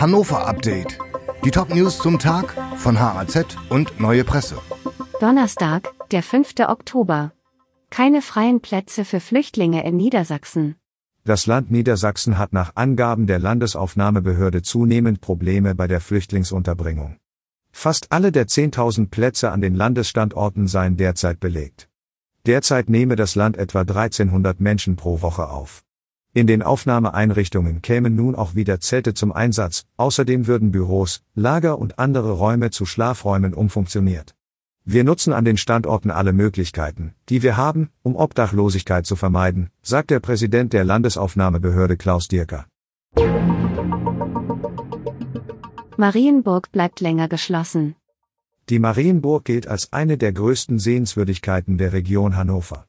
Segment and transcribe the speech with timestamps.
[0.00, 0.96] Hannover Update.
[1.44, 4.56] Die Top-News zum Tag von HAZ und Neue Presse.
[5.18, 6.54] Donnerstag, der 5.
[6.68, 7.32] Oktober.
[7.90, 10.76] Keine freien Plätze für Flüchtlinge in Niedersachsen.
[11.24, 17.16] Das Land Niedersachsen hat nach Angaben der Landesaufnahmebehörde zunehmend Probleme bei der Flüchtlingsunterbringung.
[17.72, 21.88] Fast alle der 10.000 Plätze an den Landesstandorten seien derzeit belegt.
[22.46, 25.82] Derzeit nehme das Land etwa 1300 Menschen pro Woche auf.
[26.34, 31.98] In den Aufnahmeeinrichtungen kämen nun auch wieder Zelte zum Einsatz, außerdem würden Büros, Lager und
[31.98, 34.34] andere Räume zu Schlafräumen umfunktioniert.
[34.84, 40.10] Wir nutzen an den Standorten alle Möglichkeiten, die wir haben, um Obdachlosigkeit zu vermeiden, sagt
[40.10, 42.64] der Präsident der Landesaufnahmebehörde Klaus Dierker.
[45.98, 47.96] Marienburg bleibt länger geschlossen.
[48.70, 52.87] Die Marienburg gilt als eine der größten Sehenswürdigkeiten der Region Hannover.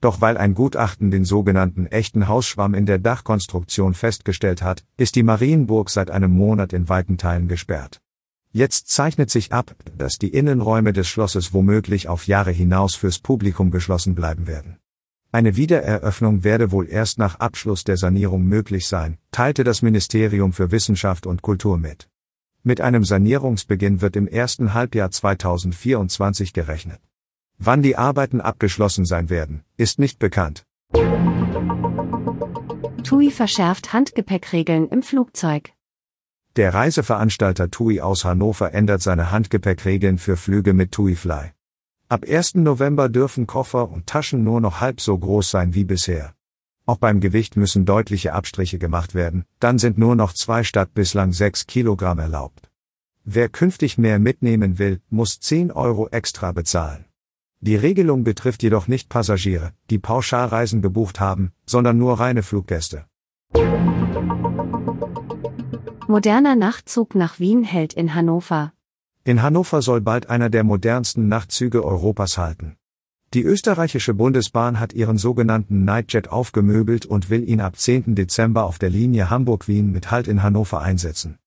[0.00, 5.22] Doch weil ein Gutachten den sogenannten echten Hausschwamm in der Dachkonstruktion festgestellt hat, ist die
[5.22, 8.00] Marienburg seit einem Monat in weiten Teilen gesperrt.
[8.52, 13.70] Jetzt zeichnet sich ab, dass die Innenräume des Schlosses womöglich auf Jahre hinaus fürs Publikum
[13.70, 14.78] geschlossen bleiben werden.
[15.32, 20.72] Eine Wiedereröffnung werde wohl erst nach Abschluss der Sanierung möglich sein, teilte das Ministerium für
[20.72, 22.08] Wissenschaft und Kultur mit.
[22.64, 27.00] Mit einem Sanierungsbeginn wird im ersten Halbjahr 2024 gerechnet.
[27.62, 30.64] Wann die Arbeiten abgeschlossen sein werden, ist nicht bekannt.
[33.04, 35.72] TUI verschärft Handgepäckregeln im Flugzeug.
[36.56, 41.50] Der Reiseveranstalter TUI aus Hannover ändert seine Handgepäckregeln für Flüge mit TUI Fly.
[42.08, 42.54] Ab 1.
[42.54, 46.34] November dürfen Koffer und Taschen nur noch halb so groß sein wie bisher.
[46.86, 51.34] Auch beim Gewicht müssen deutliche Abstriche gemacht werden, dann sind nur noch zwei statt bislang
[51.34, 52.70] sechs Kilogramm erlaubt.
[53.24, 57.04] Wer künftig mehr mitnehmen will, muss 10 Euro extra bezahlen.
[57.62, 63.04] Die Regelung betrifft jedoch nicht Passagiere, die Pauschalreisen gebucht haben, sondern nur reine Fluggäste.
[66.08, 68.72] Moderner Nachtzug nach Wien hält in Hannover.
[69.24, 72.76] In Hannover soll bald einer der modernsten Nachtzüge Europas halten.
[73.34, 78.14] Die österreichische Bundesbahn hat ihren sogenannten Nightjet aufgemöbelt und will ihn ab 10.
[78.14, 81.38] Dezember auf der Linie Hamburg-Wien mit Halt in Hannover einsetzen.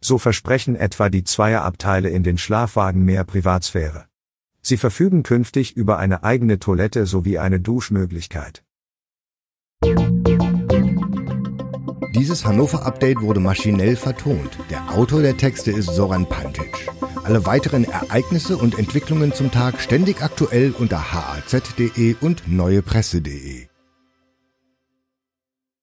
[0.00, 4.06] So versprechen etwa die Zweierabteile in den Schlafwagen mehr Privatsphäre.
[4.68, 8.64] Sie verfügen künftig über eine eigene Toilette sowie eine Duschmöglichkeit.
[12.14, 14.58] Dieses Hannover-Update wurde maschinell vertont.
[14.68, 16.86] Der Autor der Texte ist Soran Pantic.
[17.24, 23.67] Alle weiteren Ereignisse und Entwicklungen zum Tag ständig aktuell unter haz.de und neuepresse.de.